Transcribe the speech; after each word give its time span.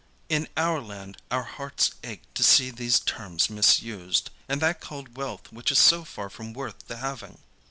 In 0.29 0.47
our 0.57 0.81
land 0.81 1.17
our 1.29 1.43
hearts 1.43 1.91
ache 2.03 2.23
to 2.33 2.41
see 2.43 2.71
these 2.71 2.99
terms 3.01 3.51
misused, 3.51 4.31
and 4.49 4.59
that 4.59 4.81
called 4.81 5.15
wealth 5.15 5.53
which 5.53 5.71
is 5.71 5.77
so 5.77 6.05
far 6.05 6.27
from 6.27 6.53
worth 6.53 6.87
the 6.87 6.97
having. 6.97 7.37